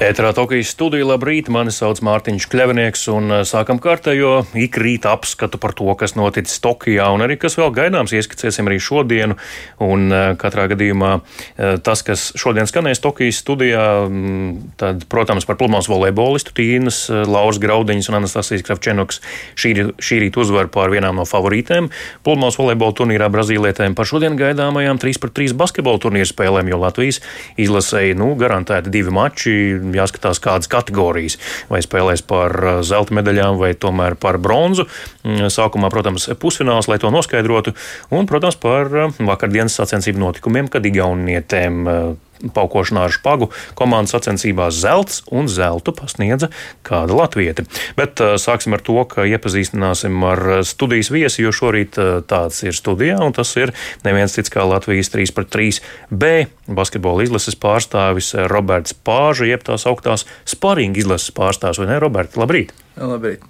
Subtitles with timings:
[0.00, 5.74] Ēterā Tokijas studija, labrīt, mani sauc Mārtiņš Kļavinieks un eh, sākam kārtējo ikrīta apskatu par
[5.76, 8.14] to, kas noticis Tokijā un arī kas vēl gaidāms.
[8.16, 9.36] Ieskicēsim arī šodienu
[9.84, 15.58] un eh, katrā gadījumā eh, tas, kas šodien skanēs Tokijas studijā, mm, tad, protams, par
[15.60, 19.20] pludmales volejbolistu Tīnas, Lauras Graudiņas un Anastasijas Kravčenoks
[19.60, 21.90] šī, šī rīta uzvar pār vienām no favorītēm
[22.24, 27.20] pludmales volejbola turnīrā Brazīlietēm par šodien gaidāmajām 3 pret 3 basketbola turnīru spēlēm, jo Latvijas
[27.60, 29.58] izlasēja, nu, garantēti divi mači
[29.96, 31.38] jāskatās kādas kategorijas,
[31.70, 34.86] vai spēlēs par uh, zelta medaļām vai tomēr par bronzu.
[35.24, 37.74] Mm, sākumā, protams, pusfināls, lai to noskaidrotu,
[38.14, 42.10] un, protams, par uh, vakardienas sacensību notikumiem, kad Igaunietēm uh,
[42.54, 46.50] paukošanā ar špagu komandas sacensībās zelts un zeltu pasniedza
[46.86, 47.66] kāda latvieta.
[47.98, 52.76] Bet uh, sāksim ar to, ka iepazīstināsim ar studijas viesi, jo šorīt uh, tāds ir
[52.76, 53.74] studijā, un tas ir
[54.06, 56.32] neviens cits kā Latvijas 3 pret 3 B
[56.70, 62.38] basketbola izlases pārstāvis Roberts Pāža, jeb tās augtās sparinga izlases pārstāvis, vai ne, Roberts?
[62.40, 62.74] Labrīt!
[63.00, 63.49] Labrīt!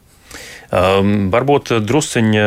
[0.71, 2.43] Um, varbūt drusciņi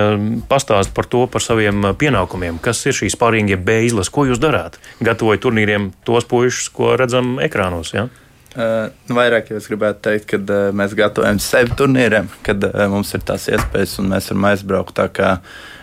[0.48, 2.56] pastāst par to, par saviem pienākumiem.
[2.64, 4.14] Kas ir šī spārīgie B izlase?
[4.16, 4.80] Ko jūs darāt?
[5.04, 7.92] Gatavojat turnīriem tos puišus, ko redzam ekrānos.
[7.92, 8.08] Ja?
[8.54, 13.12] Uh, vairāk jau es gribētu teikt, ka uh, mēs gatavojam sevi turnīriem, kad uh, mums
[13.18, 15.32] ir tās iespējas un mēs varam aizbraukt tā kā,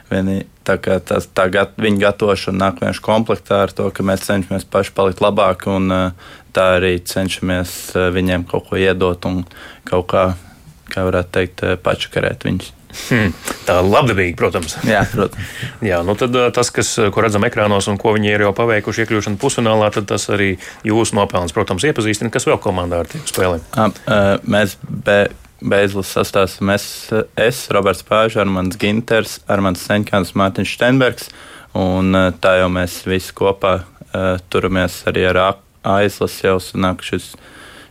[0.08, 4.22] vieni, tā kā tās, tā gat, viņa gatavošana nāk vienkārši komplektā ar to, ka mēs
[4.28, 7.74] cenšamies paši palikt labāki un uh, tā arī cenšamies
[8.14, 9.42] viņiem kaut ko iedot un
[9.90, 10.24] kaut kā
[10.92, 12.70] kā varētu teikt, eh, pačakarēt viņus.
[12.90, 13.34] Hmm,
[13.68, 14.74] tā labdabīgi, protams.
[14.86, 15.50] Jā, protams.
[15.90, 18.54] Jā, nu tad eh, tas, kas, eh, ko redzam ekrānos un ko viņi ir jau
[18.56, 23.22] paveikuši iekļūšanu pusfinālā, tad tas arī jūsu nopelns, protams, iepazīstina, kas vēl komandā ar tiem
[23.30, 23.62] spēlēm.
[24.50, 25.20] Mēs be,
[25.60, 26.84] Beizlis sastāvsim es,
[27.38, 31.30] es, Roberts Pāžs, Armāns Ginters, Armāns Seņkāns, Mārtiņš Steinbergs,
[31.76, 33.82] un tā jau mēs visi kopā
[34.50, 35.42] turamies arī ar
[35.86, 37.32] aizlas jau sanāk, šis,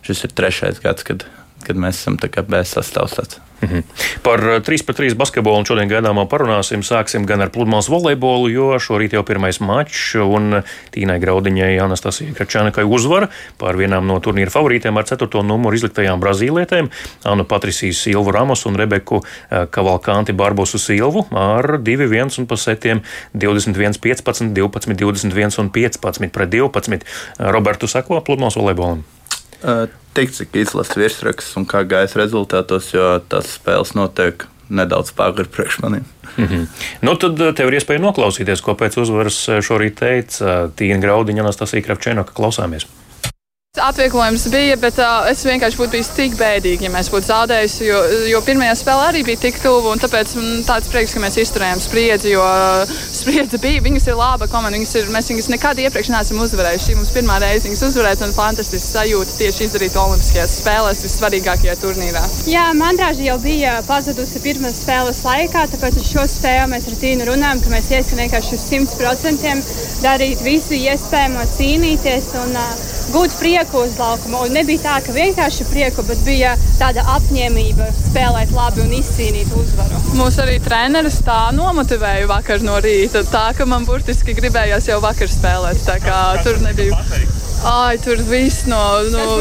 [0.06, 1.26] šis ir trešais gads, kad
[1.70, 2.18] kad mēs esam
[2.50, 3.40] bez sastāvs.
[3.62, 3.84] Mm -hmm.
[4.24, 6.80] Par 3 pret 3 basketbolu šodien gaidāmā parunāsim.
[6.84, 10.64] Sāksim gan ar pludmales volejbolu, jo šorīt jau pirmais mačs un
[10.96, 13.28] Tīnai Graudiņai Anastasija Kračānakai uzvara
[13.58, 15.44] pār vienām no turnīra favorītēm ar 4.
[15.44, 16.90] numuru izliktajām Brazīlietēm
[17.24, 19.22] Anu Patrisiju Silvu Ramos un Rebeku
[19.52, 23.02] eh, Kavalkanti Barbosu Silvu ar 2-1 un pa setiem
[23.34, 27.00] 21, 15, 12, 21 un 15 pret 12.
[27.40, 29.19] Robertu sako pludmales volejbolam.
[30.14, 35.80] Tik cik izlases virsraksts un kā gājas rezultātos, jo tas spēles notiek nedaudz pāri priekš
[35.84, 36.06] maniem.
[36.38, 36.66] Mm -hmm.
[37.02, 42.24] nu, tad tev ir iespēja noklausīties, ko pēc uzvaras šorīt teica Tīna Graudiņa, Anastasija Kravčēna,
[42.24, 42.86] ka klausāmies.
[43.84, 47.86] Atvieglojums bija, bet uh, es vienkārši būtu bijis tik bēdīgi, ja mēs būtu zaudējuši.
[47.88, 48.00] Jo,
[48.32, 51.82] jo pirmajā spēlē arī bija tik tuvu, un tāpēc man tāds prieks, ka mēs izturējām
[51.84, 52.34] spriedzi.
[52.34, 52.44] Jo
[53.20, 54.78] spriedzi bija, viņas ir laba komanda.
[54.78, 56.86] Viņas ir, mēs viņas nekad iepriekš neesam uzvarējuši.
[56.90, 62.24] Šī mums pirmā reize viņas uzvarēt, un fantastiski sajūta tieši izdarīt Olimpiskajās spēlēs, vissvarīgākajā turnīrā.
[62.50, 67.32] Jā, mandrāža jau bija pazudusi pirmās spēles laikā, tāpēc uz šo spēli mēs ar Tīnu
[67.32, 72.34] runājam, ka mēs iesim vienkārši uz 100% darīt visu iespējamo, cīnīties.
[72.44, 74.44] Un, uh, gūt prieku uz laukuma.
[74.46, 80.02] Un nebija tā, ka vienkārši prieku, bet bija tāda apņēmība spēlēt labi un izcīnīt uzvaru.
[80.18, 83.26] Mūs arī treneris tā nomotivēja vakar no rīta.
[83.30, 85.84] Tā ka man burtiski gribējās jau vakar spēlēt.
[85.86, 86.98] Tā kā tur nebija.
[87.64, 88.80] Ai, tur viss no.
[89.12, 89.40] no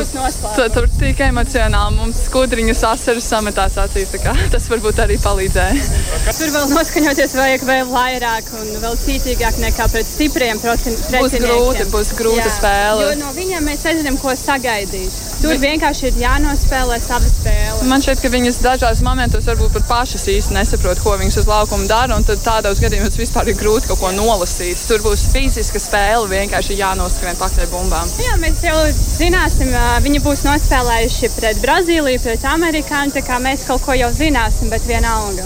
[0.75, 4.11] tur, tik emocionāli mums skudriņas asaras sametās acīs.
[4.53, 5.85] Tas varbūt arī palīdzēja.
[6.27, 11.21] Tur vēl noskaņoties vajag vēl vairāk un vēl cītīgāk nekā pret stipriem pretiniekiem.
[11.23, 13.07] Būs grūti, būs grūta Jā, spēle.
[13.07, 15.15] Jo no viņiem mēs nezinām, ko sagaidīt.
[15.39, 15.63] Tur Bet...
[15.63, 17.87] vienkārši ir jānospēlē sava spēle.
[17.87, 21.87] Man šķiet, ka viņas dažās momentos varbūt pat pašas īsti nesaprot, ko viņas uz laukuma
[21.91, 22.19] dara.
[22.27, 24.83] Tad tādos gadījumos vispār ir grūti kaut ko nolasīt.
[24.91, 28.08] Tur būs fiziska spēle, vienkārši jānoskrien pakaļ bumbām.
[28.09, 29.71] Jā, mēs jau zināsim,
[30.05, 33.15] viņi būs nospēlējuši pret Brazīliju, pret Amerikāņu.
[33.19, 35.45] Tā kā mēs kaut ko jau zināsim, bet vienalga.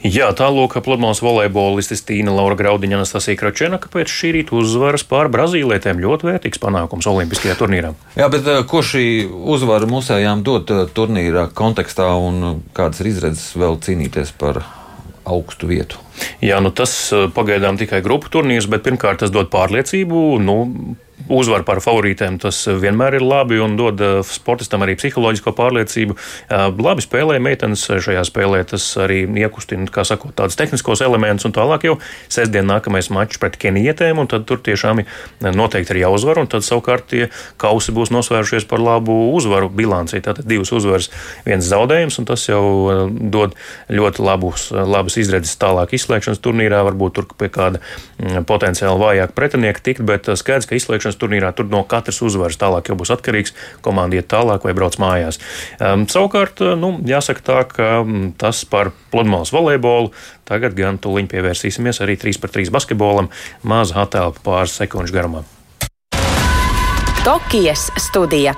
[0.00, 6.00] Jā, tālāk pludmales volejbolistis Tīna Laura Graudiņa Anastasija Kračenaka pēc šī rīta uzvaras pār Brazīlietēm
[6.00, 7.92] ļoti vērtīgs panākums Olimpiskajā turnīrā.
[8.16, 14.32] Jā, bet ko šī uzvara musējām dot turnīrā kontekstā un kādas ir izredzes vēl cīnīties
[14.40, 14.62] par
[15.28, 16.00] augstu vietu?
[16.44, 16.92] Jā, nu tas
[17.36, 20.24] pagaidām tikai grupu turnīrs, bet pirmkārt tas dod pārliecību.
[20.44, 20.58] Nu,
[21.28, 26.16] uzvaru pār favorītēm, tas vienmēr ir labi un dod eh, sportistam arī psiholoģisko pārliecību.
[26.16, 31.86] Eh, labi spēlē meitenes šajā spēlē, tas arī iekustina, sakot, tādus tehniskos elementus, un tālāk
[31.88, 31.96] jau
[32.28, 35.04] sestdien nākamais mačs pret kenietēm, un tad tur tiešām
[35.54, 37.28] noteikti ir jāuzvar, un tad savukārt tie
[37.60, 40.22] kausi būs nosvērušies par labu uzvaru bilancī.
[40.24, 41.10] Tātad divas uzvaras,
[41.46, 43.04] viens zaudējums, un tas jau eh,
[43.36, 43.56] dod
[43.90, 49.84] ļoti labus, labas izredzes tālāk izslēgšanas turnīrā, varbūt tur pie kāda mm, potenciāli vājāka pretinieka
[49.86, 51.52] tikt, bet skaidrs, ka izslēgšanas turnīrā.
[51.54, 53.54] Tur no katras uzvaras tālāk jau būs atkarīgs,
[53.84, 55.40] komanda iet tālāk vai brauc mājās.
[55.78, 60.12] Um, savukārt, uh, nu, jāsaka tā, ka um, tas par pludmales volejbolu.
[60.50, 63.30] Tagad gan tuliņi pievērsīsimies arī 3 pret 3 basketbolam,
[63.62, 65.46] maza attēla pāris sekundžu garumā.
[67.22, 68.56] Tokijas studija.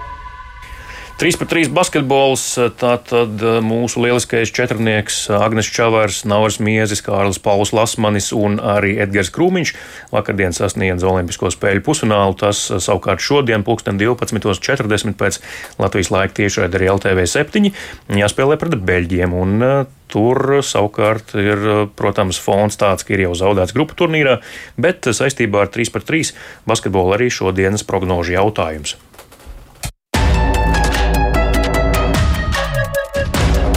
[1.22, 2.42] 3 pret 3 basketbols.
[2.80, 9.30] Tātad eh, mūsu lieliskais četrnieks Agnēs Čavars, Nauris Miezis, Kārlis Pauls Lasmanis un arī Edgars
[9.30, 9.70] Krūmiņš
[10.10, 12.34] vakardien sasniedza Olimpisko spēļu pusfinālu.
[12.40, 15.38] Tas eh, savukārt šodien, 12.40 pēc
[15.78, 17.70] Latvijas laika tiešraidē arī LTV 7
[18.18, 19.38] jāspēlē pret Beļģiem.
[19.44, 21.62] Un, eh, Tur savukārt ir,
[21.96, 24.34] protams, fons tāds, ka ir jau zaudēts grupu turnīrā,
[24.76, 26.34] bet saistībā ar 3 pret 3
[26.68, 28.98] basketbolu arī šodienas prognožu jautājums.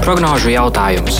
[0.05, 1.15] Prognožu jautājums.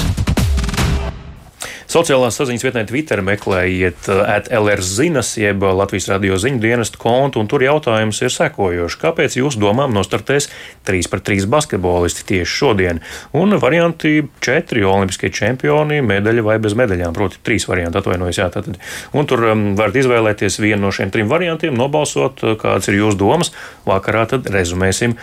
[1.90, 4.20] Sociālās saziņas vietnē Twitter meklējiet uh,
[4.60, 9.00] LRZinas, jeb Latvijas radio ziņu dienestu kontu, un tur jautājums ir sekojošs.
[9.02, 10.52] Kāpēc jūs domām nostartēs
[10.86, 13.00] 3 pret 3 basketbolisti tieši šodien?
[13.34, 18.42] Un varianti 4 olimpiskie čempioni, medaļa vai bez medaļām, proti 3 varianti atvainojas.
[18.44, 18.78] Jā, tātad.
[19.18, 23.18] Un tur um, varat izvēlēties vienu no šiem trim variantiem, nobalsot, uh, kāds ir jūsu
[23.26, 23.50] domas.
[23.90, 25.18] Vakarā tad rezumēsim,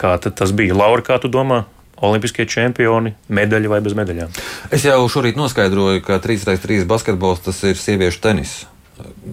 [0.00, 0.80] kā tas bija.
[0.80, 1.66] Laura, kā tu domā?
[2.02, 4.36] Olimpiskie čempioni, medaļa vai bez medaļām.
[4.74, 8.62] Es jau šorīt noskaidroju, ka 3x3 basketbols tas ir sieviešu tenis.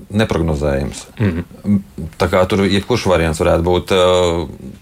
[0.09, 1.07] Neprognozējams.
[1.19, 1.79] Mm -hmm.
[2.17, 3.91] Tā kā tur jebkurš variants varētu būt.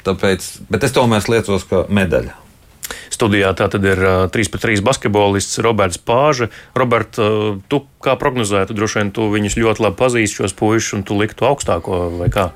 [0.04, 2.36] Tāpēc, bet es tomēr liecos, ka medaļa.
[3.10, 6.50] Studijā tā tad ir uh, 3 pret 3 basketbolists Roberts Pāža.
[6.76, 7.20] Robert,
[7.68, 11.46] tu kā prognozētu, droši vien tu viņus ļoti labi pazīsti šos puišus, un tu liktu
[11.46, 12.52] augstāko vai kā?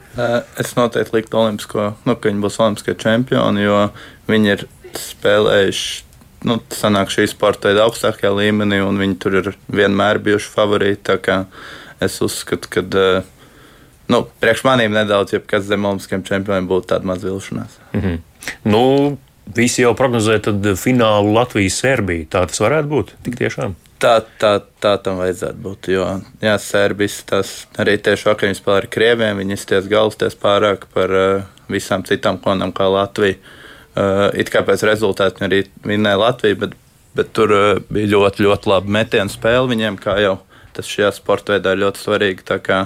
[0.60, 3.90] Es noteikti liktu olimpisko, nu, ka viņi būs olimpiskie čempioni, jo
[4.28, 4.68] viņi ir
[5.00, 6.08] spēlējuši.
[6.50, 11.20] Nu, sanāk šī sporta veida augstākajā līmenī, un viņi tur ir vienmēr bijuši favorīti.
[12.02, 13.28] Es uzskatu, ka uh,
[14.10, 17.78] nu, priekš maniem nedaudz, ja kas zem olimpiskiem čempioniem būtu tāda maz vilšanās.
[17.94, 18.18] Mm -hmm.
[18.64, 19.18] nu,
[19.56, 20.40] visi jau prognozē
[20.76, 22.26] finālu Latvijas-Serbiju.
[22.26, 23.76] Tā tas varētu būt tik tiešām.
[24.02, 25.92] Tā, tā, tā tam vajadzētu būt.
[25.94, 26.06] Jo,
[26.42, 29.38] jā, Serbijas tas arī tieši vakar spēlēja ar Krieviem.
[29.38, 33.38] Viņi izties galvasties pārāk par uh, visām citām konām kā Latvija.
[33.92, 36.76] Uh, it kā pēc rezultātiem arī vinnēja Latvija, bet,
[37.18, 40.38] bet tur uh, bija ļoti, ļoti laba metienu spēle viņiem, kā jau
[40.76, 42.46] tas šajā sporta veidā ir ļoti svarīgi.
[42.48, 42.82] Tā kā,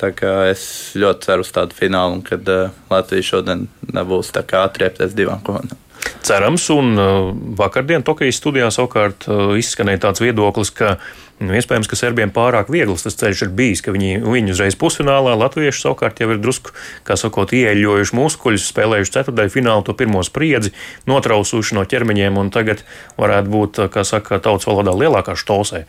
[0.00, 0.64] tā kā es
[0.98, 5.78] ļoti ceru uz tādu finālu, un kad uh, Latvija šodien nebūs atriepties divām komandām.
[6.26, 10.98] Cerams, un uh, vakardien Tokijas studijā savukārt uh, izskanēja tāds viedoklis, ka
[11.38, 15.36] Nu, iespējams, ka serbiem pārāk viegls tas ceļš ir bijis, ka viņi, viņi uzreiz pusfinālā,
[15.38, 16.72] latvieši savukārt jau ir drusku,
[17.06, 20.72] kā sakot, ieeļojuši muskuļus, spēlējuši ceturtajā finālā to pirmo spriedzi,
[21.06, 22.82] notrausuši no ķermeņiem, un tagad
[23.20, 25.84] varētu būt, kā saka, tautas valodā lielākā štosē.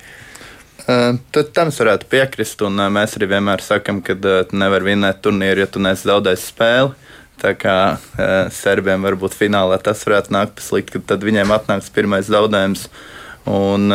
[0.85, 4.15] Tad tam varētu piekrist, un mēs arī vienmēr sakam, ka
[4.53, 6.93] nevar vinēt turnīru, ja tu neesi zaudējis spēli.
[7.39, 7.75] Tā kā
[8.51, 12.89] serbiem varbūt finālā tas varētu nākt pa slikti, kad tad viņiem atnāks pirmais zaudējums.
[13.47, 13.93] Un,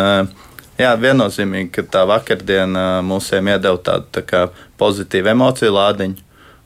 [0.74, 4.40] Jā, viennozīmīgi, ka tā vakardiena mūsiem iedeva tādu tā kā,
[4.80, 6.24] pozitīvu emociju lādiņu.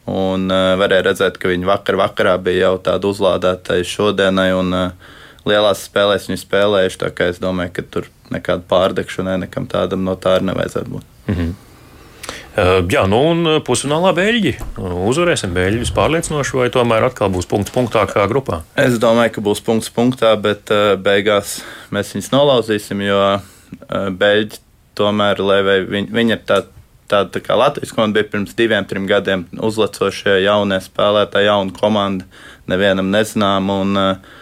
[0.08, 4.72] Un varēja redzēt, ka viņi vakar vakarā bija jau tādi uzlādētāji šodienai, un
[5.48, 7.00] lielās spēlēs viņi spēlējuši.
[7.04, 11.10] Tā kā es domāju, ka tur nekāda pārdegšanai nekam tādam no tā arī nevajadzētu būt.
[11.28, 11.52] Mm -hmm.
[12.58, 14.54] Jā, nu un pusfinālā beļģi.
[14.80, 18.62] Uzvarēsim beļģus pārliecinoši, vai tomēr atkal būs punkts punktā kā grupā?
[18.78, 20.72] Es domāju, ka būs punkts punktā, bet
[21.04, 21.58] beigās
[21.94, 23.20] mēs viņus nolauzīsim, jo
[23.88, 24.58] beļģi
[24.98, 26.74] tomēr, lai viņi, viņi ir tādi.
[27.08, 32.26] Tāda tā kā Latvijas komanda bija pirms diviem, trim gadiem uzlecošie jaunie spēlētāji, jauna komanda,
[32.68, 33.70] nevienam nezinām.
[33.72, 34.34] Un, uh,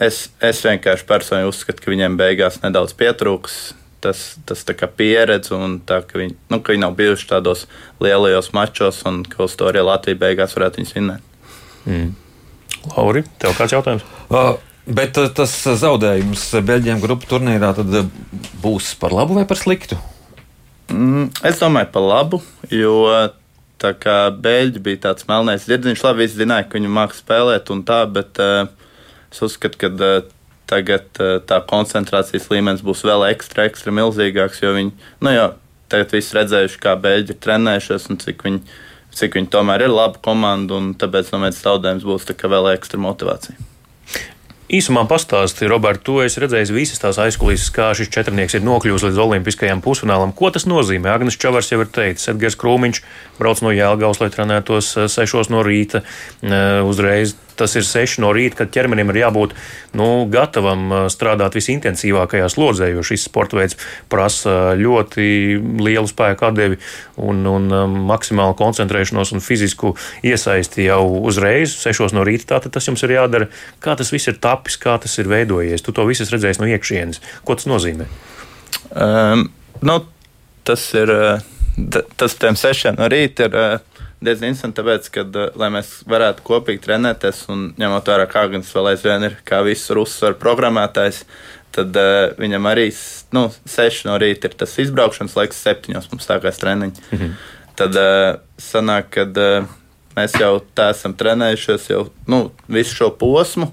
[0.00, 3.58] es, es vienkārši personīgi uzskatu, ka viņiem beigās nedaudz pietrūks
[4.04, 4.64] tas, tas
[4.96, 7.66] pieredze, un tā, ka, viņi, nu, ka viņi nav bijuši tādos
[8.04, 11.22] lielajos mačos, un ka uz to arī Latvija beigās varētu viņus vinnēt.
[11.88, 12.14] Mm.
[12.94, 14.06] Lauri, tev kāds jautājums?
[14.28, 14.56] Uh,
[14.88, 15.52] Bet eh, tas
[15.82, 18.06] zaudējums Beļģiem grupu turnīrā eh,
[18.62, 19.98] būs par labu vai par sliktu?
[20.88, 22.40] Mm, es domāju, par labu,
[22.72, 23.02] jo
[23.78, 27.84] tā kā Beļģi bija tāds melnais zirdziņš, labi, visi zināja, ka viņi māks spēlēt un
[27.86, 28.64] tā, bet uh,
[29.28, 30.16] es uzskatu, ka uh,
[30.68, 34.92] tagad tā koncentrācijas līmenis būs vēl ekstra, ekstra milzīgāks, jo viņi,
[35.24, 35.48] nu jau
[35.88, 38.60] tagad viss redzējuši, kā beigļi ir trenējušies un cik viņi,
[39.18, 43.68] cik viņi tomēr ir laba komanda, un tāpēc no viens zaudējums būs vēl ekstra motivācija.
[44.68, 49.20] Īsumā pastāstīja, Roberts, tu esi redzējis visas tās aizkulisēs, kā šis četrnieks ir nokļuvis līdz
[49.24, 50.34] olimpiskajam pusfinālam.
[50.36, 51.08] Ko tas nozīmē?
[51.08, 53.00] Agnēs Čavars jau ir teicis, Edgars Krūmiņš
[53.38, 58.30] brauc no Jēlgavas, lai trenētos eh, sešos no rīta eh, uzreiz tas ir 6 no
[58.34, 59.54] rīta, kad ķermenim ir jābūt
[59.98, 63.78] nu, gatavam uh, strādāt visintensīvākajā slodzē, jo šis sporta veids
[64.10, 65.28] prasa ļoti
[65.82, 66.78] lielu spēku atdevi
[67.16, 69.94] un, un um, maksimālu koncentrēšanos un fizisku
[70.26, 72.54] iesaisti jau uzreiz, 6 no rīta.
[72.54, 73.50] Tātad tas jums ir jādara.
[73.84, 75.84] Kā tas viss ir tapis, kā tas ir veidojies?
[75.84, 77.22] Tu to visu esi redzējis no iekšienes.
[77.44, 78.08] Ko tas nozīmē?
[78.94, 79.48] Um,
[79.82, 80.00] nu,
[80.68, 81.12] tas ir.
[82.18, 83.52] Tas tiem sešiem no rīta ir
[84.24, 85.24] diezgan interesanti, tāpēc, ka,
[85.58, 90.02] lai mēs varētu kopīgi trenēties, un ņemot vērā, kā Gans vēl aizvien ir, kā visur
[90.02, 91.22] uzsver programmētājs,
[91.74, 92.88] tad uh, viņam arī
[93.36, 97.04] nu, 6 no rīta ir tas izbraukšanas laiks, 7 mums sākās treniņi.
[97.10, 97.34] Mm -hmm.
[97.78, 99.68] Tad uh, sanāk, ka uh,
[100.16, 103.70] mēs jau tā esam trenējušies jau nu, visu šo posmu.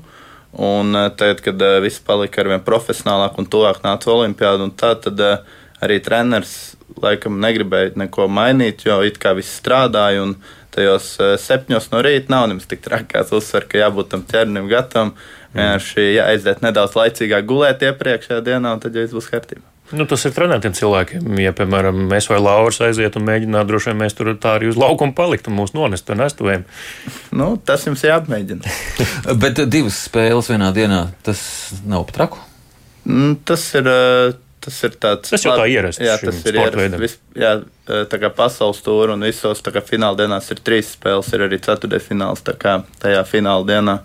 [0.56, 5.20] Un tagad, kad viss palika ar vien profesionālāk un tuvāk nāca olimpiāda, tā, tad
[5.84, 10.26] arī treneris laikam negribēju neko mainīt, jo it kā viss strādāja.
[10.26, 10.36] Un
[10.76, 14.70] tajos eh, septiņos no rīta nav nemaz tik traki, kāds uzsver, ka jābūt tam ķermenim
[14.72, 15.16] gatavam.
[15.56, 19.64] Vienkārši jāaiziet nedaudz laicīgāk gulēt iepriekšējā dienā, un tad jau viss būs kārtībā.
[19.94, 21.28] Nu, tas ir trenētiem cilvēkiem.
[21.44, 24.80] Ja, piemēram, mēs vai Lauris aiziet un mēģināt, droši vien mēs tur tā arī uz
[24.82, 26.66] laukumu palikt un mūs nonest un nestuvēm.
[27.40, 28.74] Nu, tas jums jāapmēģina.
[29.42, 31.40] Bet divas spēles vienā dienā, tas
[31.86, 32.42] nav pat traku?
[33.06, 34.34] Mm, tas ir eh,
[34.66, 36.02] Tas ir tāds tas jau tā ierasts.
[36.02, 36.98] Jā, tas ir ierasts.
[36.98, 37.52] Vis, jā,
[37.86, 42.08] tā kā pasaules tūri un visos kā, fināla dienās ir trīs spēles, ir arī ceturtais
[42.08, 43.96] fināls kā, tajā fināla dienā.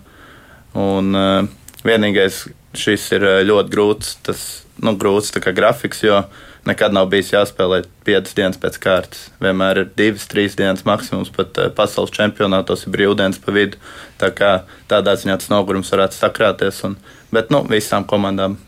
[0.77, 1.49] Un uh,
[1.81, 2.43] vienīgais
[2.77, 4.45] šis ir ļoti grūts, tas
[4.85, 6.21] nu, grūts kā, grafiks, jo
[6.69, 9.25] nekad nav bijis jāspēlē piecas dienas pēc kārtas.
[9.41, 13.81] Vienmēr ir divas, trīs dienas maksimums, pat uh, pasaules čempionātos ir brīvdienas pa vidu.
[14.21, 14.53] Tā kā
[14.93, 16.85] tādā ziņā tas nogurums varētu sakrāties.
[16.85, 16.99] Un,
[17.33, 18.61] bet nu, visām komandām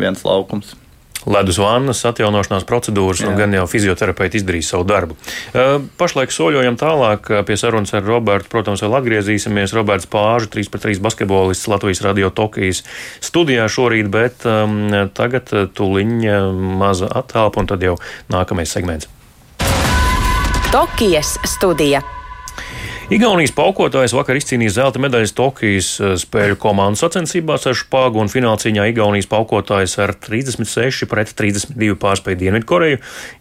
[0.00, 0.72] viens laukums
[1.26, 3.30] ledus vannas, atjaunošanās procedūras, Jā.
[3.30, 5.16] un gan jau fizioterapeiti izdarīs savu darbu.
[5.98, 8.50] Pašlaik soļojam tālāk pie sarunas ar Robertu.
[8.52, 9.74] Protams, vēl atgriezīsimies.
[9.76, 12.84] Roberts Pāržu, 3-3 basketbolists Latvijas radio Tokijas
[13.24, 16.42] studijā šorīt, bet um, tagad tuliņa
[16.78, 17.96] maza attēlpa, un tad jau
[18.32, 19.10] nākamais segments.
[20.72, 22.02] Tokijas studija.
[23.08, 28.84] Igaunijas paukotājs vakar izcīnīja zelta medaļas Tokijas eh, spēļu komandu sacensībās ar špāgu un finālcīņā
[28.90, 32.98] Igaunijas paukotājs ar 36 pret 32 pārspēju Dienvidkoreju.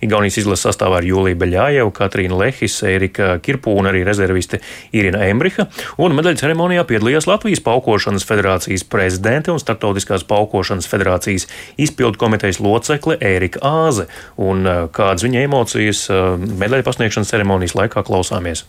[0.07, 4.61] Igaunijas izlases sastāvā ir Jūlija Beļājev, Katrīna Lehis, Erika Kirpūna, arī rezerviste
[4.95, 5.67] Irina Embriha,
[5.99, 13.19] un medaļu ceremonijā piedalījās Latvijas paukošanas federācijas prezidente un Startautiskās paukošanas federācijas izpildu komitejas locekle
[13.19, 14.07] Ērika Āze.
[14.39, 18.63] Un eh, kādas viņa emocijas eh, medaļu pasniegšanas ceremonijas laikā klausāmies.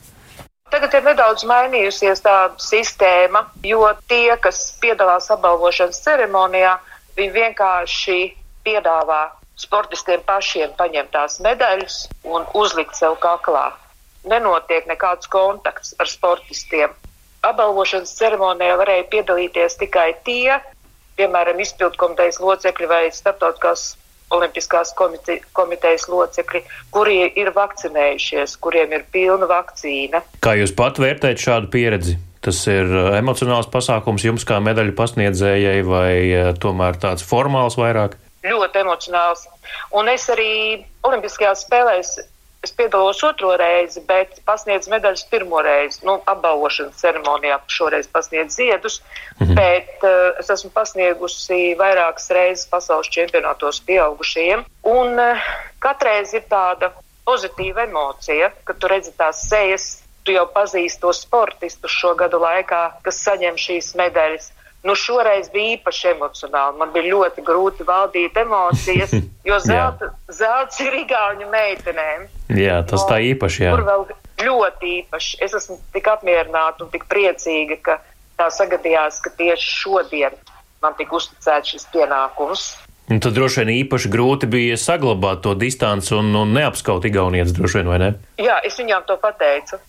[0.69, 6.75] Tagad ir nedaudz mainījusies tā sistēma, jo tie, kas piedalās apbalvošanas ceremonijā,
[7.17, 8.19] viņi vienkārši
[8.67, 9.23] piedāvā
[9.59, 11.97] sportistiem pašiem paņemt tās medaļas
[12.29, 13.71] un uzlikt sev kaklā.
[14.29, 16.93] Nenotiek nekāds kontakts ar sportistiem.
[17.49, 20.59] Apbalvošanas ceremonijā varēja piedalīties tikai tie,
[21.17, 23.89] piemēram, izpildkomitejas locekļi vai starptautiskās
[24.35, 26.61] Olimpiskās komite, komitejas locekļi,
[26.93, 30.21] kuri ir vakcinējušies, kuriem ir pilna vakcīna.
[30.45, 32.19] Kā jūs pat vērtējat šādu pieredzi?
[32.45, 38.19] Tas ir uh, emocionāls pasākums jums kā medaļu pasniedzējai vai uh, tomēr tāds formāls vairāk?
[38.47, 39.49] Ļoti emocionāls.
[39.97, 40.51] Un es arī
[41.09, 42.19] Olimpiskajās spēlēs
[42.63, 46.01] Es piedalos otro reizi, bet pasniedzu medaļas pirmo reizi.
[46.07, 48.99] Nu, apbalvošanas ceremonijā šoreiz pasniedzu ziedus,
[49.39, 49.55] -hmm.
[49.55, 54.65] bet uh, es esmu pasniegusi vairākas reizes pasaules čempionātos pieaugušajiem.
[54.83, 55.47] Un uh,
[55.79, 56.91] katreiz ir tāda
[57.29, 62.83] pozitīva emocija, kad tu redzi tās sejas, tu jau pazīsti tos sportistus šo gadu laikā,
[63.05, 64.53] kas saņem šīs medaļas.
[64.87, 66.79] Nu, šoreiz bija īpaši emocionāli.
[66.79, 69.15] Man bija ļoti grūti valdīt emocijas,
[69.47, 72.29] jo zelta, zelts ir igauņu meitenēm.
[72.55, 73.65] Jā, tas tā īpaši.
[73.67, 73.75] Jā.
[73.75, 74.07] Tur vēl
[74.47, 75.41] ļoti īpaši.
[75.45, 77.99] Es esmu tik apmierināta un tik priecīga, ka
[78.39, 80.39] tā sagadījās, ka tieši šodien
[80.83, 82.71] man tika uzticēts šis pienākums.
[83.09, 87.81] Un tad droši vien īpaši grūti bija saglabāt to distanci un, un neapskaut igaunietes, droši
[87.81, 88.11] vien, vai ne?
[88.39, 89.81] Jā, es viņām to pateicu.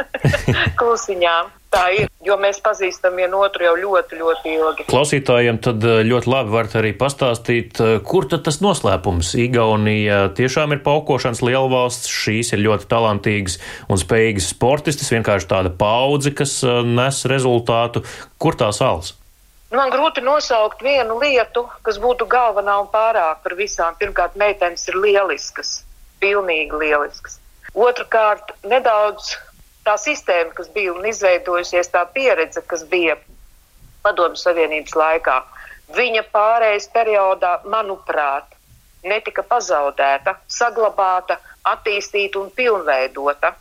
[0.80, 1.50] Klusiņām.
[1.72, 4.84] Tā ir, jo mēs pazīstam vienu otru jau ļoti, ļoti ilgi.
[4.90, 9.30] Klausītājiem tad eh, ļoti labi varat arī pastāstīt, eh, kur tad tas noslēpums.
[9.40, 13.56] Igaunija tiešām ir paukošanas lielvalsts, šīs ir ļoti talantīgas
[13.88, 18.04] un spējīgas sportistas, vienkārši tāda paudze, kas eh, nes rezultātu.
[18.36, 19.14] Kur tā sāls?
[19.72, 23.96] Nu, man grūti nosaukt vienu lietu, kas būtu galvenā un pārāk par visām.
[23.96, 25.78] Pirmkārt, meitenes ir lieliskas,
[26.20, 27.38] pilnīgi lieliskas.
[27.72, 29.38] Otrakārt, nedaudz
[29.86, 33.16] tā sistēma, kas bija un izveidojusies, tā pieredze, kas bija
[34.02, 35.36] Padomju Savienības laikā,
[35.96, 38.56] viņa pārējais periodā, manuprāt,
[39.06, 41.38] netika pazaudēta, saglabāta,
[41.74, 43.54] attīstīta un pilnveidota.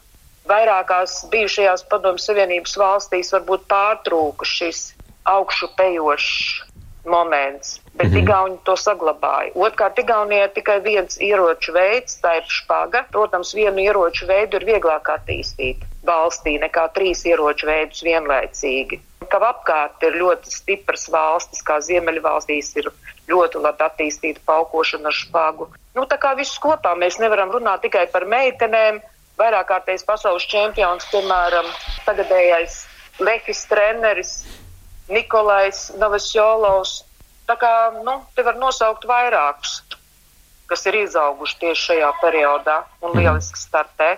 [0.49, 4.91] Vairākās bijušajās Padomju Savienības valstīs varbūt pārtrūka šis
[5.29, 6.67] augšupejošs
[7.05, 8.21] moments, bet mm -hmm.
[8.21, 9.53] Igauni to saglabāja.
[9.55, 13.05] Otrkārt, Igaunijā ir tikai viens ieroču veids, tā ir špaga.
[13.11, 18.99] Protams, vienu ieroču veidu ir vieglāk attīstīt valstī nekā trīs ieroču veidus vienlaicīgi.
[19.31, 22.89] Kā apkārt ir ļoti stipras valstis, kā Ziemeļvalstīs ir
[23.31, 25.69] ļoti labi attīstīta paukošana ar špagu.
[25.95, 28.99] Nu, tā kā viss kopā mēs nevaram runāt tikai par meitenēm.
[29.39, 31.69] Vairāk kārtējs pasaules čempions, piemēram,
[32.05, 32.81] tagadējais
[33.23, 34.33] Lehis treneris
[35.09, 37.01] Nikolais Novasjolovs.
[37.47, 37.71] Tā kā
[38.03, 39.81] nu, te var nosaukt vairākus,
[40.69, 43.23] kas ir izauguši tieši šajā periodā un mhm.
[43.23, 44.13] lieliski startē.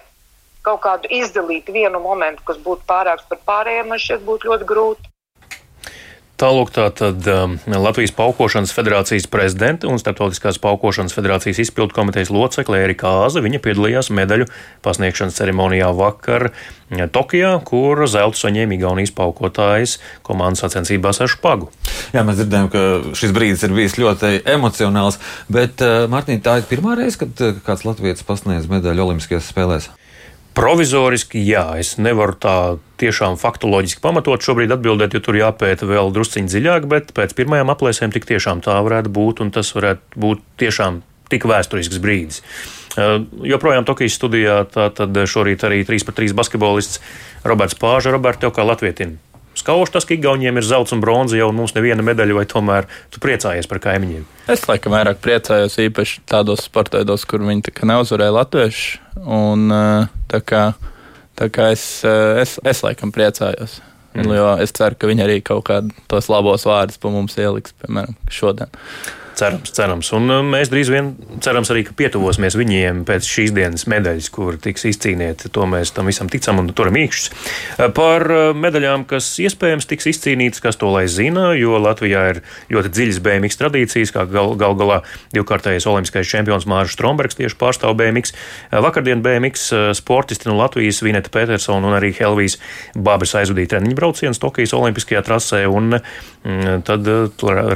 [0.64, 5.14] Kaut kādu izdalīt vienu momentu, kas būtu pārāks par pārējiem, man šķiet būtu ļoti grūti.
[6.44, 13.12] Tālāk tātad um, Latvijas Paukošanas federācijas prezidente un Startautiskās Paukošanas federācijas izpildu komitejas locekle Erika
[13.22, 13.44] Āze.
[13.46, 14.50] Viņa piedalījās medaļu
[14.84, 16.50] pasniegšanas ceremonijā vakar
[17.14, 21.72] Tokijā, kur zeltu saņēma Igaunijas paukotājs komandas sacensībās ar špagu.
[22.18, 25.22] Jā, mēs dzirdējām, ka šis brīdis ir bijis ļoti emocionāls,
[25.54, 29.94] bet, uh, Mārtiņ, tā ir pirmā reize, kad uh, kāds latviečs pasniedz medaļu Olimpiskajās spēlēs.
[30.54, 32.58] Provizoriski, jā, es nevaru tā
[33.02, 38.14] tiešām faktoloģiski pamatot šobrīd atbildēt, jo tur jāpēta vēl drusciņi dziļāk, bet pēc pirmajām aplēsēm
[38.14, 41.02] tik tiešām tā varētu būt, un tas varētu būt tiešām
[41.34, 42.44] tik vēsturisks brīdis.
[42.94, 47.02] Uh, joprojām Tokijas studijā tātad šorīt arī 3 pret 3 basketbolists
[47.42, 48.14] Roberts Pāža.
[48.14, 49.18] Roberts, tev kā latvietim
[49.60, 53.22] skauž tas, ka Igauniem ir zelts un bronza jau mums neviena medaļa, vai tomēr tu
[53.24, 54.26] priecājies par kaimiņiem?
[54.54, 59.02] Es laikam vairāk priecājos īpaši tādos sportos, kur viņi neuzvarēja latviešu.
[59.24, 59.72] Un,
[60.32, 60.68] tā kā,
[61.40, 63.80] tā kā es, es, es laikam priecājos.
[64.14, 64.30] Mm.
[64.30, 68.70] Jo es ceru, ka viņi arī kaut kādus labos vārdus pa mums ieliks, piemēram, šodien.
[69.34, 70.12] Cerams, cerams.
[70.14, 71.08] Un uh, mēs drīz vien
[71.42, 75.50] cerams arī, ka pietuvosimies viņiem pēc šīs dienas medaļas, kur tiks izcīnīta.
[75.56, 77.32] To mēs tam visam ticam un turam īkšķus.
[77.32, 82.42] Uh, par uh, medaļām, kas iespējams tiks izcīnītas, kas to lai zina, jo Latvijā ir
[82.74, 85.00] ļoti dziļas BMX tradīcijas, kā gal, gal galā
[85.34, 88.36] divkārtējais olimpiskais čempions Mārcis Strombergs tieši pārstāv BMX.
[88.86, 89.66] Vakardien BMX
[89.98, 92.60] sportisti no Latvijas Vineta Petersona un arī Helvijas
[92.94, 97.10] Babas aizvadīja treniņu braucienus Tokijas olimpiskajā trasē, un mm, tad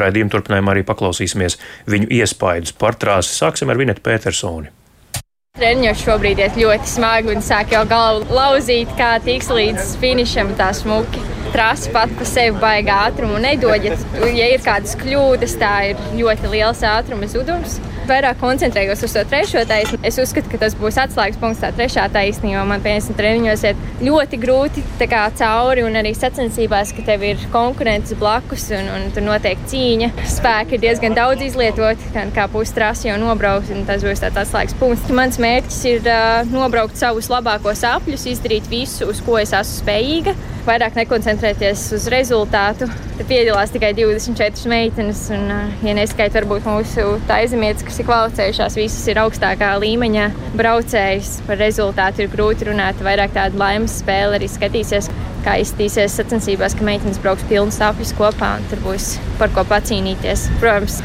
[0.03, 1.57] raidījumu turpinājumā arī paklausīsimies klausīsimies
[1.87, 3.35] viņu iespaidus par trāsi.
[3.35, 4.71] Sāksim ar Vinetu Petersoni.
[5.57, 10.69] Treniņš šobrīd ir ļoti smagi un sāk jau galvu lauzīt, kā tiks līdz finišam tā
[10.73, 11.23] smuki.
[11.53, 13.85] Trasa pat par sevi baigā ātrumu nedod.
[13.85, 19.23] Ja, ja ir kādas kļūdas, tā ir ļoti liels ātruma zudums vairāk koncentrējos uz to
[19.27, 19.99] trešo taisni.
[20.07, 23.65] Es uzskatu, ka tas būs atslēgas punkts tā trešā taisni, jo man pēc tam treniņos
[23.67, 29.07] iet ļoti grūti kā, cauri un arī sacensībās, ka tev ir konkurence blakus un, un
[29.15, 30.11] tur notiek cīņa.
[30.37, 34.77] Spēki ir diezgan daudz izlietoti, kā, kā pustrasi jau nobraukt, un tas būs tāds atslēgas
[34.79, 35.15] punkts.
[35.17, 40.37] Mans mērķis ir uh, nobraukt savus labākos apļus, izdarīt visu, uz ko es esmu spējīga
[40.67, 42.87] vairāk nekoncentrēties uz rezultātu.
[43.17, 45.47] Te piedalās tikai 24 meitenes, un,
[45.85, 50.27] ja neskaita varbūt mūsu taizemietes, kas ir kvalificējušās, visas ir augstākā līmeņa
[50.59, 51.37] braucējas.
[51.47, 55.09] Par rezultātu ir grūti runāt, vairāk tāda laimes spēle arī skatīsies.
[55.45, 60.49] Kā izskatīsies sacensībās, ka meitenes brauks pilnas apļus kopā, un tur būs par ko pacīnīties.
[60.59, 60.99] Protams,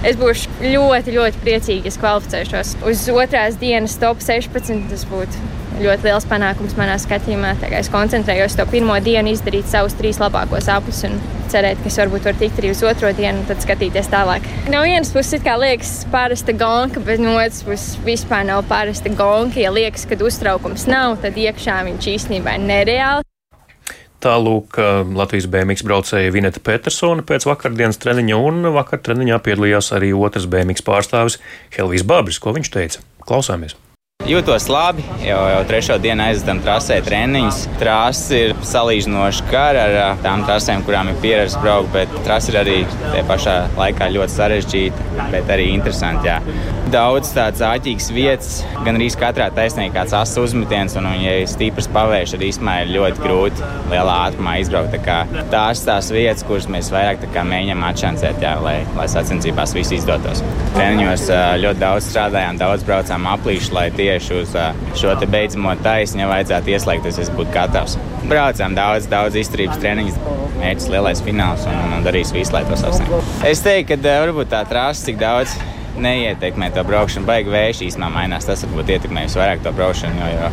[0.00, 4.86] Es būšu ļoti, ļoti priecīga, ja kvalificēšos uz otrās dienas top 16.
[4.88, 7.52] Tas būtu ļoti liels panākums manā skatījumā.
[7.76, 11.18] Es koncentrējos to pirmo dienu, izdarīt savus trīs labākos apus un
[11.52, 14.46] cerēt, ka es varbūt varu tikt arī uz otro dienu un tad skatīties tālāk.
[14.72, 19.60] No vienas puses, kā liekas, parasta gonka, bet no otras puses vispār nav parasta gonka.
[19.60, 23.29] Ja liekas, ka uztraukums nav, tad iekšā viņš īstenībā ir nereāli.
[24.20, 24.76] Tālūk,
[25.16, 30.84] Latvijas BMX braucēja Vineta Petersona pēc vakardienas treniņa, un vakar treniņā piedalījās arī otrs BMX
[30.84, 31.38] pārstāvis
[31.76, 32.40] Helvijas Bābris.
[32.42, 33.06] Ko viņš teica?
[33.24, 33.78] Klausāmies!
[34.28, 37.62] Jūtos labi, jau, jau trešo dienu aizdam trasē treniņus.
[37.80, 42.76] Trasa ir salīdzinoši gara ar tām trasēm, kurām ir pieredze braukt, bet trasa ir arī
[43.00, 46.28] tajā pašā laikā ļoti sarežģīta, bet arī interesanti.
[46.28, 46.38] Jā.
[46.90, 51.48] Daudz tādas āķīgas vietas, gan arī katrā taisnība kāds ass uzmetiens, un, un ja ir
[51.50, 54.96] stiprs pavērš, tad īstenībā ir ļoti grūti lielā ātrumā izbraukt.
[55.06, 55.20] Tā
[55.52, 60.42] tās tās vietas, kuras mēs vairāk mēģinām atšancēt, jā, lai, lai sacensībās viss izdotos.
[60.76, 61.26] Treniņos
[61.62, 64.54] ļoti daudz strādājām, daudz braucām aplīšu, lai tieši uz
[65.00, 67.98] šo beidzamo taisnu, ja vajadzētu ieslēgties, es būtu gatavs.
[68.30, 70.22] Braucām daudz, daudz izturības treniņus,
[70.60, 73.20] mērķis lielais fināls un, un darīs visu, lai to sasniegtu.
[73.48, 75.56] Es teiktu, ka varbūt tā trāsa cik daudz
[75.98, 77.26] neietekmē to braukšanu.
[77.28, 78.46] Baigi vējš īstenībā mainās.
[78.48, 80.20] Tas varbūt ietekmēs vairāk to braukšanu.
[80.20, 80.50] Jo, jo,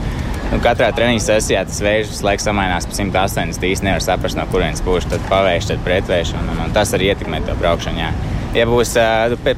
[0.54, 3.70] nu, katrā treniņa sesijā tas vējš visu laiku samainās pa 180.
[3.72, 5.10] īstenībā nevar saprast, no kurienes pūš.
[5.14, 6.34] Tad pavējš, tad pretvējš.
[6.42, 8.04] Un, un tas arī ietekmē to braukšanu.
[8.06, 8.12] Jā.
[8.56, 8.94] Ja būs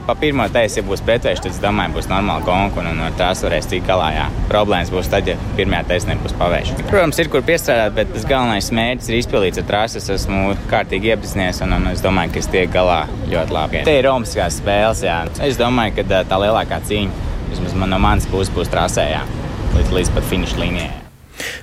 [0.08, 3.44] pa pirmo teisu, ja būs pretvērš, tad es domāju, būs normāla gonka un, ar tās
[3.46, 4.10] varēs tikt galā.
[4.16, 4.26] Jā.
[4.50, 6.74] Problēmas būs tad, ja pirmā teisa nebūs pavērš.
[6.90, 10.02] Protams, ir kur piestrādāt, bet tas galvenais mērķis ir izpildīts ar trasi.
[10.02, 13.84] Es esmu kārtīgi iepazinies un, un es domāju, ka es tiek galā ļoti labi.
[13.88, 15.22] Te ir Romas spēles, jā.
[15.46, 19.22] Es domāju, ka tā lielākā cīņa vismaz man no manas puses būs trasē, jā.
[19.78, 20.92] līdz, līdz pat finiša līnijai.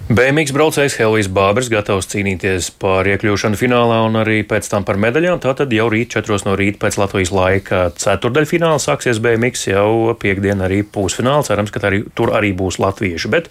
[0.07, 5.41] BMW braucējs Helvijas Bābers gatavs cīnīties par iekļūšanu finālā un arī pēc tam par medaļām.
[5.43, 10.85] Tātad jau rīt, 4 no rīta pēc Latvijas laika ceturdaļfināla sāksies BMW jau piekdien arī
[10.87, 11.51] pusfināls.
[11.51, 13.31] Cerams, ka arī, tur arī būs latvieši.
[13.35, 13.51] Bet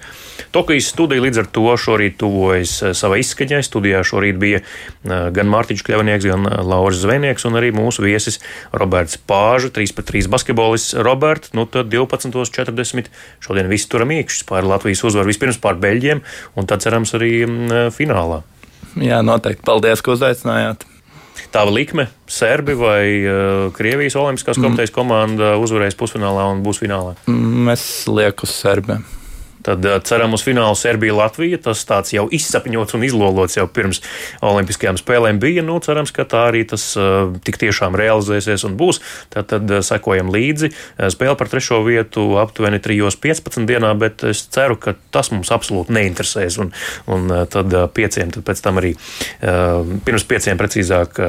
[0.55, 3.59] Tokijas studija līdz ar to šorīt tuvojas savai izskaņai.
[3.67, 4.63] Studijā šorīt bija
[5.03, 8.39] gan Mārtiņš Kļavnieks, gan Lauris Zvejnieks un arī mūsu viesis
[8.71, 10.95] Roberts Pāža, 3 pret 3 basketbolists.
[11.03, 13.11] Robert, nu tad 12.40
[13.43, 16.23] šodien visi turam iekšķis pār Latvijas uzvaru vispirms pār Beļģiem
[16.55, 18.41] un tad cerams arī mm, finālā.
[19.01, 19.65] Jā, noteikti.
[19.67, 20.85] Paldies, ka uzaicinājāt.
[21.51, 24.65] Tava likme, Serbi vai uh, Krievijas Olimpiskās mm.
[24.65, 27.15] komitejas komanda uzvarēs pusfinālā un būs finālā?
[27.31, 29.03] Mm, es lieku uz Serbiem.
[29.65, 31.59] Tad uh, ceram uz finālu Serbija-Latvija.
[31.65, 34.01] Tas tāds jau izsapņots un izlolots jau pirms
[34.45, 35.63] Olimpiskajām spēlēm bija.
[35.65, 39.01] Nu, cerams, ka tā arī tas uh, tik tiešām realizēsies un būs.
[39.33, 40.71] Tad, tad uh, sekojam līdzi.
[41.13, 46.59] Spēle par trešo vietu aptuveni 3.15 dienā, bet es ceru, ka tas mums absolūti neinteresēs.
[46.61, 46.71] Un,
[47.11, 48.93] un tad pieciem, tad pēc tam arī
[50.05, 51.19] pirms pieciem precīzāk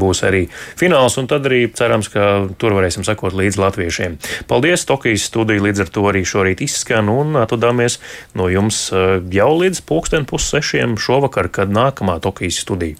[0.00, 0.44] būs arī
[0.78, 2.26] fināls, un tad arī cerams, ka
[2.60, 4.18] tur varēsim sekot līdzi latviešiem.
[4.50, 4.86] Paldies!
[4.88, 7.10] Tokijas studija līdz ar to arī šorīt izskan.
[7.12, 8.00] Un, atvadāmies
[8.34, 12.96] no jums eh, jau līdz pulksten pussešiem šovakar, kad nākamā Tokijas studija.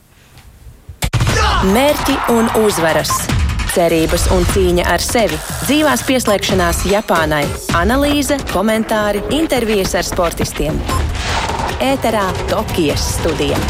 [1.71, 3.13] Mērķi un uzvaras!
[3.71, 5.37] Cerības un cīņa ar sevi,
[5.69, 7.45] dzīvās pieslēgšanās Japānai,
[7.79, 10.83] analīze, komentāri, intervijas ar sportistiem.
[11.79, 13.61] Ēterā Tokijas studija.